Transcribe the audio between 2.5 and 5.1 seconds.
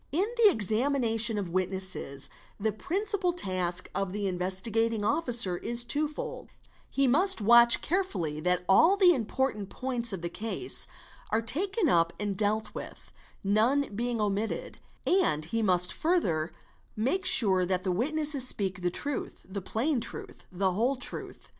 the principal task of the Investigat ing